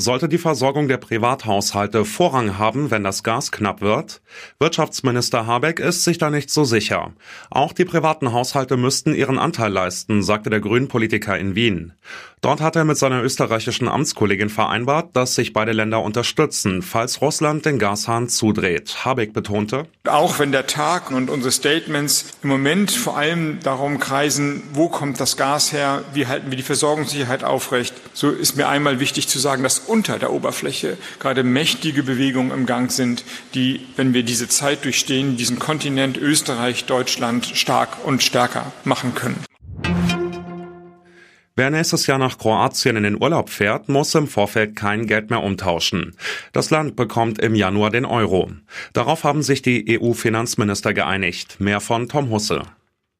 [0.00, 4.22] Sollte die Versorgung der Privathaushalte Vorrang haben, wenn das Gas knapp wird?
[4.58, 7.12] Wirtschaftsminister Habeck ist sich da nicht so sicher.
[7.50, 11.92] Auch die privaten Haushalte müssten ihren Anteil leisten, sagte der Grünen-Politiker in Wien.
[12.40, 17.66] Dort hat er mit seiner österreichischen Amtskollegin vereinbart, dass sich beide Länder unterstützen, falls Russland
[17.66, 19.04] den Gashahn zudreht.
[19.04, 24.62] Habeck betonte, auch wenn der Tag und unsere Statements im Moment vor allem darum kreisen,
[24.72, 29.00] wo kommt das Gas her, wie halten wir die Versorgungssicherheit aufrecht, so ist mir einmal
[29.00, 34.14] wichtig zu sagen, dass unter der Oberfläche gerade mächtige Bewegungen im Gang sind, die, wenn
[34.14, 39.44] wir diese Zeit durchstehen, diesen Kontinent Österreich, Deutschland stark und stärker machen können.
[41.56, 45.42] Wer nächstes Jahr nach Kroatien in den Urlaub fährt, muss im Vorfeld kein Geld mehr
[45.42, 46.14] umtauschen.
[46.52, 48.50] Das Land bekommt im Januar den Euro.
[48.94, 51.60] Darauf haben sich die EU-Finanzminister geeinigt.
[51.60, 52.62] Mehr von Tom Husse.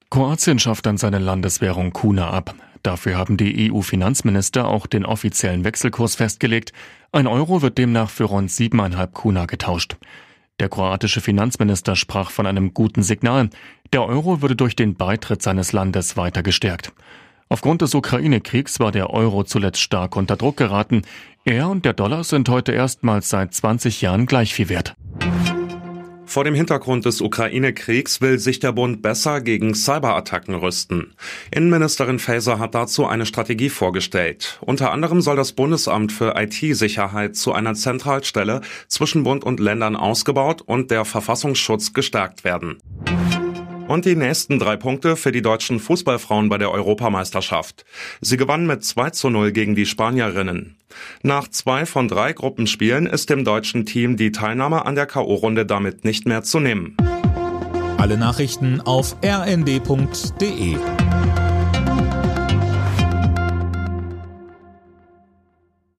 [0.09, 2.55] Kroatien schafft dann seine Landeswährung Kuna ab.
[2.83, 6.73] Dafür haben die EU-Finanzminister auch den offiziellen Wechselkurs festgelegt.
[7.13, 9.97] Ein Euro wird demnach für rund siebeneinhalb Kuna getauscht.
[10.61, 13.51] Der kroatische Finanzminister sprach von einem guten Signal.
[13.93, 16.93] Der Euro würde durch den Beitritt seines Landes weiter gestärkt.
[17.49, 21.03] Aufgrund des Ukraine-Kriegs war der Euro zuletzt stark unter Druck geraten.
[21.45, 24.95] Er und der Dollar sind heute erstmals seit 20 Jahren gleich viel wert.
[26.31, 31.17] Vor dem Hintergrund des Ukraine-Kriegs will sich der Bund besser gegen Cyberattacken rüsten.
[31.51, 34.61] Innenministerin Faeser hat dazu eine Strategie vorgestellt.
[34.61, 40.63] Unter anderem soll das Bundesamt für IT-Sicherheit zu einer Zentralstelle zwischen Bund und Ländern ausgebaut
[40.63, 42.79] und der Verfassungsschutz gestärkt werden.
[43.91, 47.85] Und die nächsten drei Punkte für die deutschen Fußballfrauen bei der Europameisterschaft.
[48.21, 50.77] Sie gewannen mit 2 zu 0 gegen die Spanierinnen.
[51.25, 56.05] Nach zwei von drei Gruppenspielen ist dem deutschen Team die Teilnahme an der K.O.-Runde damit
[56.05, 56.97] nicht mehr zu nehmen.
[57.99, 60.77] Alle Nachrichten auf rnd.de